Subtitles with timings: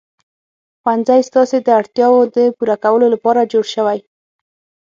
[0.81, 3.99] ښوونځی ستاسې د اړتیاوو د پوره کولو لپاره جوړ شوی.